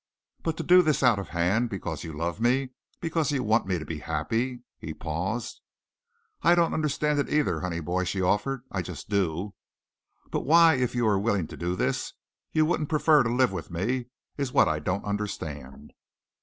[0.41, 3.77] "But to do this out of hand, because you love me, because you want me
[3.77, 5.61] to be happy!" he paused.
[6.41, 9.53] "I don't understand it either, honey boy," she offered, "I just do."
[10.31, 12.13] "But why, if you are willing to do this,
[12.51, 15.91] you wouldn't prefer to live with me, is what I don't understand."